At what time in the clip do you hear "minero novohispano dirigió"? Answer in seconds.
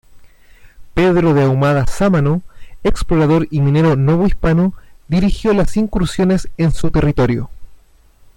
3.61-5.53